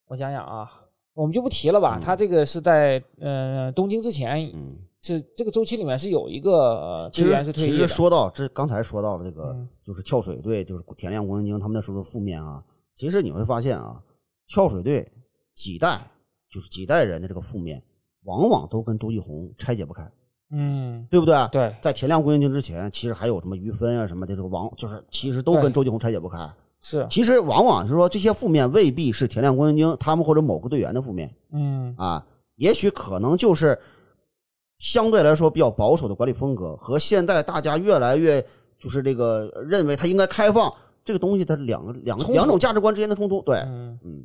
[0.09, 0.69] 我想想啊，
[1.15, 1.99] 我们就不提了吧。
[1.99, 7.89] 嗯他这个是在呃东京之前嗯，是这个周期里面是有一个呃其队员是实其实退役的。
[7.89, 12.63] 说到这，刚才说到了这个，嗯就是跳水队，就是田亮、郭晶晶他们那时候的负面啊。
[12.95, 14.03] 其实你会发现啊，
[14.49, 15.07] 跳水队
[15.55, 16.01] 几代
[16.51, 17.83] 就是几代人的这个负面，
[18.25, 20.11] 往往都跟周继红拆解不开，
[20.51, 21.37] 嗯，对不对？
[21.53, 26.39] 对，在田亮、郭晶晶之前，其实还有什么于芬啊什么的，这个王就是其实都跟周继红拆解不开。
[26.81, 32.25] 是，其实往往是说这些负面未必是田亮、郭晶晶他们或者某个队员的负面嗯啊，
[32.57, 33.79] 也许可能就是
[34.79, 38.41] 相对来说比较保守的管理风格和现在大家越来越
[38.79, 40.73] 就是这个认为他应该开放
[41.05, 43.41] 这个东西，它是两个两个两种价值观之间的冲突。
[43.43, 43.99] 对，嗯。
[44.05, 44.25] 嗯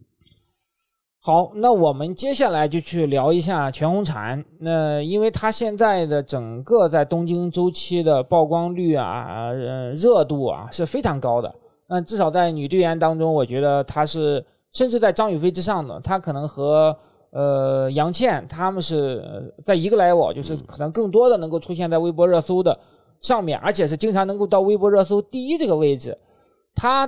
[1.26, 4.44] 好，那我们接下来就去聊一下全红婵。
[4.60, 11.56] 那因为她现在的整个在东京周期的曝光率啊、呃热度啊是非常高的。
[11.88, 16.00] 那至少在女队员当中，我觉得她是甚至在张雨霏之上的。
[16.02, 16.98] 她可能和
[17.32, 22.80] 呃杨倩他们是呃在一个 level，就是可能更多的能够出现在微博热搜的
[23.20, 26.18] 上面，而且是经常能够到微博热搜第一这个位置。
[26.76, 27.06] 她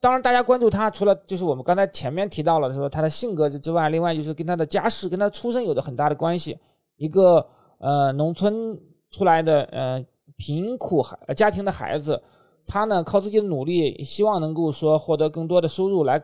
[0.00, 6.58] 当然大家关注她，除了就是我们刚才前面提到了说她的性格之外，另外就是跟她的家世、跟她出身有着很大的关系。
[6.96, 7.44] 一个
[7.78, 8.78] 呃农村
[9.10, 10.04] 出来的呃
[10.36, 12.20] 贫苦孩家庭的孩子，
[12.66, 16.22] 他呢靠自己的努力，希望能够说获得更多的收入来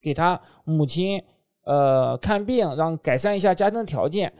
[0.00, 1.22] 给他母亲
[1.64, 4.32] 呃看病，让改善一下家庭的条件。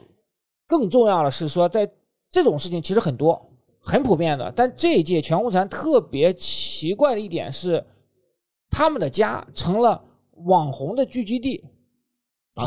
[0.67, 1.89] 更重要的是说，在
[2.31, 4.51] 这种事情其实很多，很普遍的。
[4.55, 7.85] 但这一届全红婵特别奇怪的一点是，
[8.69, 10.03] 他们的家成了
[10.45, 11.63] 网红的聚集地，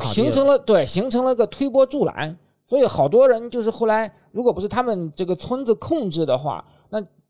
[0.03, 2.39] 形成了对，形成了个推波助澜。
[2.67, 6.76] 所以好多人就是后来，如果不是他们这个村子控制的话，那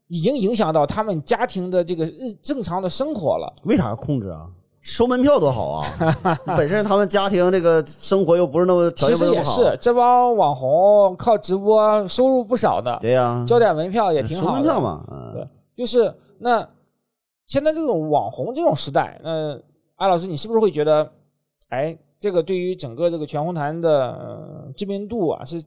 [0.08, 3.52] 已经影响到他们家庭的这个日正常的生活了。
[3.64, 4.46] 为啥要控制啊？
[4.80, 5.84] 收门票多好啊！
[6.56, 14.48] 本身他们家庭这个生活又不是那么条件不好，其实也，是，这帮网红靠直播收入不少的，对呀，交点门票也挺好的。
[14.48, 16.64] 收门票嘛，嗯对，就是那
[17.46, 19.56] 现在这种网红这种时代，那
[19.96, 21.10] 艾老师，你是不是会觉得，
[21.70, 25.60] 哎，这个对于整个这个全红婵的、呃知名度啊，是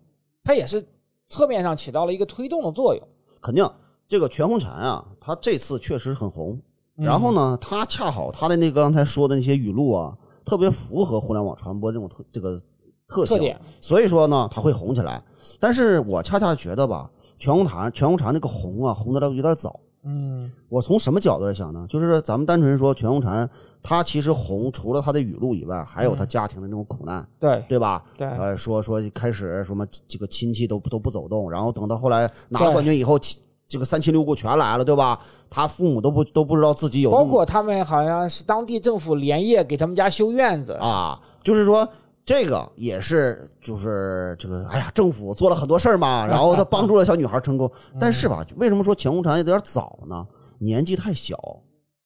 [0.45, 0.81] 它也是
[1.27, 3.03] 侧面上起到了一个推动的作用。
[3.41, 3.69] 肯定
[4.09, 6.59] 这个全红婵啊，她这次确实很红。
[6.97, 12.59] 嗯然后呢，她恰好她的那个刚才说的那些语录啊，特别符合互联网传播这种特这个
[13.07, 15.23] 特性，特点，所以说呢，她会红起来。
[15.61, 19.79] 但是我恰恰觉得吧，全红婵全红婵那个红啊，红的有点早。
[20.03, 21.85] 嗯我从什么角度来想呢？
[21.89, 23.47] 就是咱们单纯说全红婵，
[23.81, 28.03] 她其实红，除了她的语录以外，还有她家庭的那种苦难，对对吧？
[28.17, 35.17] 对呃，说说开始什么这个亲戚都都不走动，然后等到后来拿了冠军以后，亲这个三亲六故全来了，对吧？
[35.47, 41.87] 他父母都不都不知道自己有包括他们好像是当地政府连夜给他们家修院子，啊，就是说
[42.25, 50.25] 这个也是就是这个，哎呀，政府做了很多事儿嘛，然后他帮助了小女孩成功， 但是吧，为什么说全红婵有点早呢？
[50.57, 51.37] 年纪太小。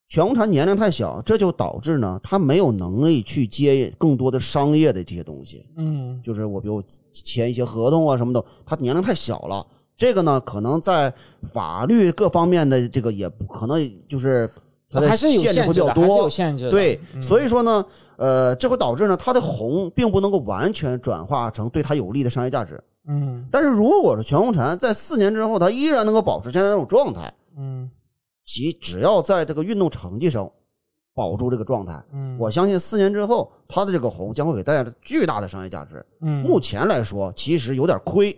[0.10, 5.65] 全红婵年龄太小，这就导致呢，她没有能力去接更多的商业的这些东西。
[5.76, 9.65] 嗯就是我比如签一些合同啊什么的，他年龄太小了。
[9.97, 14.49] 这个呢，可能在法律各方面的这个也不可能就是
[14.89, 16.29] 它的还是有限制会比较限制的，是有多。
[16.29, 16.71] 限制的。
[16.71, 17.86] 对，嗯所以说呢，
[18.17, 22.82] 呃，这会导致呢，它的红并不能够完全转化成对它有利的商业价值。
[23.08, 27.89] 嗯但是如果是全红婵在四年之后，他依然能够保持现在这种状态，嗯
[28.45, 30.49] 其只要在这个运动成绩上
[31.13, 36.03] 保住这个状态，嗯，我相信四年之后，他的这个红将会给带来巨大的商业价值。
[36.21, 38.34] 嗯目前来说，其实有点亏，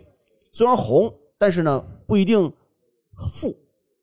[0.52, 2.52] 虽然红，但是呢不一定
[3.14, 3.54] 富，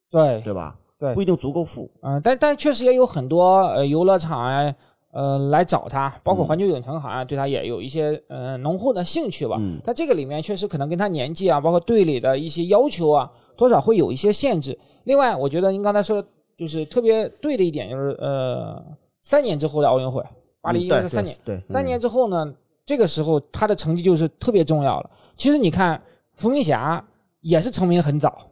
[0.10, 0.78] 对对吧？
[1.00, 1.90] 对不一定足够富。
[2.02, 4.76] 嗯，但但确实也有很多呃游乐场啊，
[5.12, 9.58] 呃来找他，包括嗯环球影城好像对他也有一些呃浓厚的兴趣吧。
[9.60, 14.78] 嗯但这个里面确实可能跟他年纪啊，包括队里的一些要求啊，多少会有一些限制。
[15.04, 18.82] 另外，我觉得您刚才说的就是特别对的一点，就是呃
[19.24, 20.24] 三年之后的奥运会，
[20.62, 22.54] 巴黎应该是三年，嗯对，对三年之后呢，
[22.86, 25.10] 这个时候他的成绩就是特别重要了。
[25.36, 26.02] 其实你看，
[26.36, 27.06] 伏明霞
[27.44, 28.50] 也是成名很早，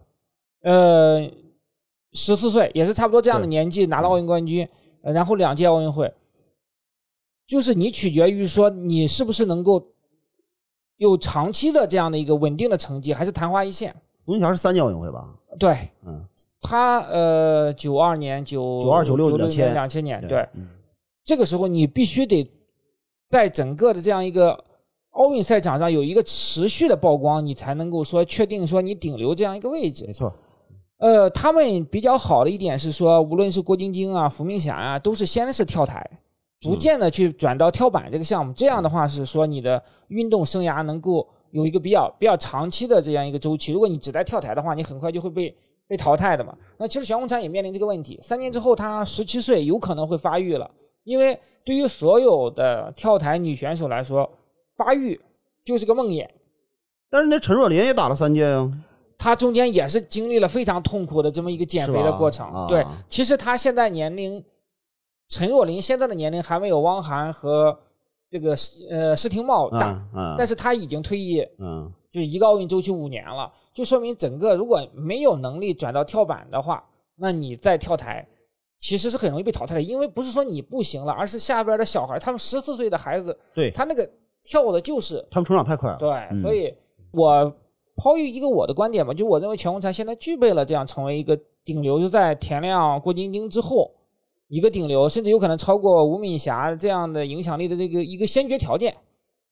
[0.61, 1.27] 呃，
[2.13, 4.67] 十四岁也是差不多这样的年纪拿了奥运冠军，
[5.01, 6.13] 呃然后两届奥运会，
[7.47, 9.83] 就是你取决于说你是不是能够
[10.97, 13.95] 有长期的这样的一个稳定的成绩，还是昙花一现。
[14.25, 15.27] 冯霞是三届奥运会吧？
[15.57, 16.23] 对嗯，
[16.61, 20.67] 他，呃，九二年、九九二九六年、2000两千年，对，嗯。
[21.23, 22.51] 这个时候你必须得
[23.29, 24.63] 在整个的这样一个
[25.11, 30.13] 奥运赛场上有一个持续的曝光，你才能够说确定说你顶流这样一个位置没。
[30.13, 30.33] 错。
[30.97, 36.07] 呃，他们比较好的一点是说，无论是郭晶晶啊、伏明霞啊，都是先是跳台，
[36.59, 38.53] 逐渐的去转到跳板这个项目。
[38.53, 43.73] 这样的话是说你的运动生涯能够有一个比较比较长期的这样一个周期。
[43.73, 45.55] 如果你只在跳台的话，你很快就会被
[45.87, 46.55] 被淘汰的嘛。
[46.77, 50.69] 那其实玄红婵也面临这个问题，三年之后她十七岁有可能会发育了，
[51.03, 54.29] 因为对于所有的跳台女选手来说，
[54.83, 55.19] 发育
[55.63, 56.27] 就是个梦魇。
[57.09, 58.71] 但是那陈若琳也打了三届呀。
[59.17, 62.47] 她中间也是经历了非常痛苦的这么一个减肥的过程。
[62.47, 64.43] 啊对，其实她现在年龄，
[65.29, 67.77] 陈若琳现在的年龄还没有汪涵和
[68.29, 68.55] 这个
[68.89, 76.83] 呃施廷懋大，嗯嗯，但是她已经退役，嗯就是一个奥运周期五年了，就说明整个如果没有能力转到跳板的话，
[77.15, 78.27] 那你再跳台。
[78.79, 84.09] 其实是很容易被淘汰的，因为不是说你不行了，而是下边的小孩，他们十四岁的孩子，对他那个
[84.43, 85.97] 跳的就是他们成长太快了。
[85.97, 86.73] 对，嗯所以
[87.11, 87.53] 我
[87.95, 93.91] 抛于一个我的观点吧，就我认为全红婵现在具备了这样成为一个顶流，就在田亮、郭晶晶之后，
[94.47, 98.95] 一个顶流，甚至有可能超过吴敏霞这样的影响力的这个一个先决条件。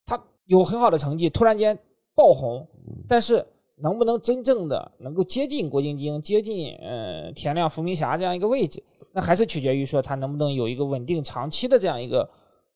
[0.05, 1.77] 他有很好的成绩，突然间
[2.15, 2.67] 爆红，
[3.07, 8.83] 但是能不能真正的能够接近郭晶晶、接近呃田亮、伏明霞这样一个位置，
[9.13, 12.27] 那还是取决于说他能不能有一个稳定长期的这样一个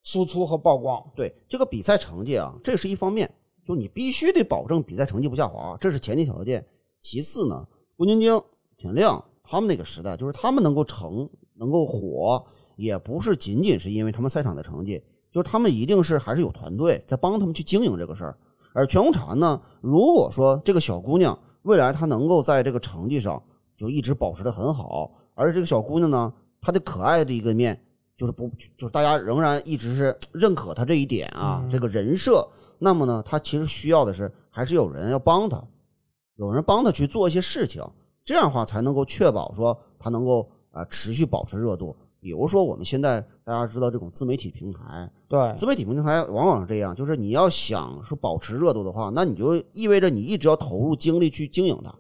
[0.04, 1.04] 输出和曝光。
[1.16, 3.34] 对这个比赛成绩啊，这是一方面，
[3.66, 6.64] 就你必须得保证比赛成绩不下滑，这是前提条件。
[7.02, 7.66] 其次呢，
[7.98, 8.40] 郭晶晶、
[8.78, 12.46] 田亮他们那个时代，就是他们能够成、能够火，
[12.76, 18.38] 也不是仅仅是因为他们赛场的成绩，就是他们一定是还是有团队在帮他们去经营这个事儿。
[18.74, 23.42] 而全红婵呢，如果说这个小姑娘未来她能够在这个成绩上
[23.78, 27.86] 就一直保持的很好，而这个小姑娘呢，她的可爱的一个面
[28.24, 32.48] 就是不就是大家仍然一直是认可他这一点啊，嗯这个人设，
[32.80, 35.62] 那么呢，他其实需要的是还是有人要帮他，
[36.38, 37.84] 有人帮他去做一些事情，
[38.24, 41.94] 这样的话才能够确保说他能够啊、持续保持热度。
[42.22, 51.94] 比如说我们现在大家知道这种自媒体平台，对，自媒体平台往往是这样，就是你要想说保持热度的话，那你就意味着你一直要投入精力去经营它。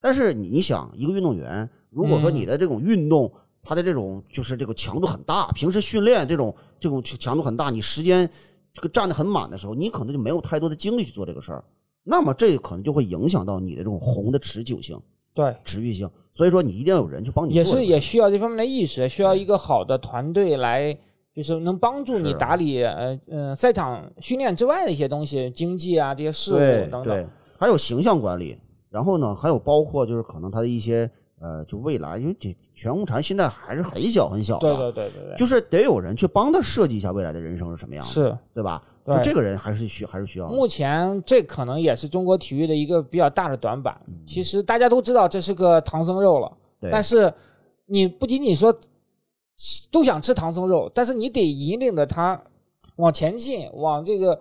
[0.00, 3.30] 但是你想，一个运动员，如果说嗯你的这种运动，
[3.62, 8.28] 它的这种就是这个强度很大，平时训练这种这种强度很大，你时间
[8.72, 11.64] 这个占的很满的时候，你可能就没有太多的精力去做这个事儿，
[12.02, 15.00] 那么这可能就会影响到你的这种红的持久性、
[15.32, 16.10] 对，持续性。
[16.34, 20.96] 所以说，你一定要有人去帮你也是也需要这方面的意识，需要一个好的团队来，
[21.32, 28.56] 就是能帮助你打理呃呃赛场训练之外的一些东西，经济啊这些事务对等对等。，还有形象管理，
[28.88, 31.08] 然后呢，还有包括就是可能他的一些
[31.42, 38.38] 呃，就未来，因为这全红婵现在还是很小很小的，对对对对对，就是得有人去帮他设计一下未来的人生是什么样的，是。
[38.54, 38.80] 对吧？
[39.04, 40.48] 对就这个人还是需还是需要。
[40.48, 44.00] 目前这可能也是中国体育的一个比较大的短板。
[44.06, 47.32] 嗯其实大家都知道这是个唐僧肉了，对但是
[47.86, 48.72] 你不仅仅说
[49.90, 52.40] 都想吃唐僧肉，但是你得引领着他
[52.96, 54.40] 往前进，往这个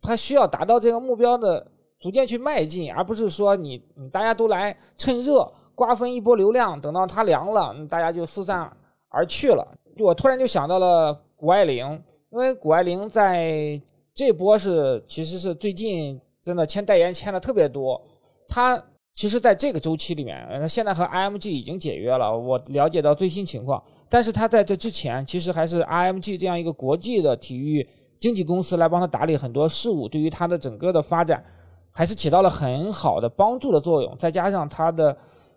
[0.00, 1.66] 他需要达到这个目标的
[1.98, 8.68] 逐渐去迈进，而不是说你你大家都来趁热瓜分一波流量，等到它凉了，大家就四散
[9.10, 9.64] 而去了。
[9.98, 11.86] 我突然就想到了谷爱凌，
[12.30, 13.80] 因为谷爱凌在
[14.14, 18.00] 这波是其实是最近真的签代言签的特别多，
[18.48, 18.82] 她
[19.14, 23.82] 其实在这个周期里面，现在和 IMG 已经解约了，我了解到最新情况。
[24.08, 27.86] 但是她在这之前，其实还是 IMG 这样一个国际的体育
[28.18, 31.44] 经纪公司来帮她打理很多事务，对于她的整个的发展
[31.90, 34.16] 还是起到了很好的帮助的作用。
[34.18, 35.16] 再加上她的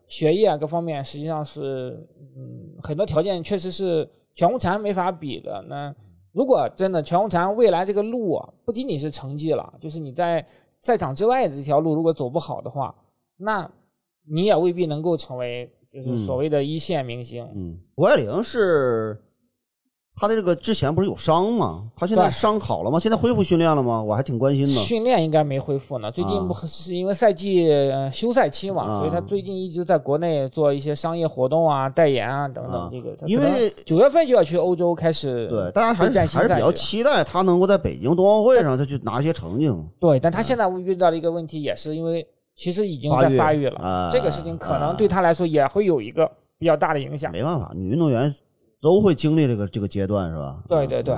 [0.10, 2.06] 学业啊各方面，实际上是
[2.36, 4.06] 嗯很多条件确实是
[4.36, 5.64] 全红婵没法比的。
[5.70, 5.96] 那
[6.34, 10.46] 如果真的全红婵未来这个路啊，不仅仅是成绩了，就是你在
[10.82, 12.94] 赛场之外的这条路如果走不好的话，
[13.38, 13.72] 那
[14.30, 17.48] 你也未必能够成为就是所谓的一线明星。
[17.56, 19.18] 嗯，谷爱凌是
[20.20, 21.84] 他的这个之前不是有伤吗？
[21.96, 23.00] 他现在伤好了吗？
[23.00, 24.04] 现在恢复训练了吗？
[24.04, 24.74] 我还挺关心的。
[24.74, 32.74] 训练应该没恢复呢，最近啊不是因为赛季呃休赛期嘛，啊所以他最近一直在国内做一些商业活动啊、代言啊等等。
[32.74, 39.86] 啊这个他因为九月份就要去欧洲开始对，大家还是还是比较期待他能够在北京冬奥会上再去拿一些成绩嘛。
[40.00, 47.32] 对，但他现在遇到的一个问题也是因为其实已经在发育了，啊这个事情可能啊对他来说也会有一个比较大的影响。
[47.32, 48.34] 没办法，女运动员
[48.82, 50.64] 都会经历这个这个阶段，是吧？
[50.68, 51.18] 对对对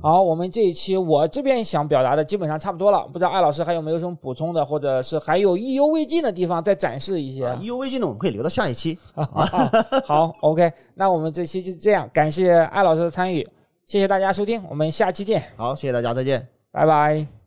[0.00, 7.44] 好，我们这一期我这边想表达的基本上差不多了，不知道艾老师还有没有什么补充的，或者是还有意犹未尽的地方再展示一些。
[7.46, 8.98] 啊意犹未尽的，我们可以留到下一期。
[10.06, 13.46] 好，OK，那我们这期就这样，感谢艾老师的参与，
[13.84, 16.48] 谢谢大家收听，我们下期见，好，谢谢大家，再见。
[16.70, 17.41] 拜拜。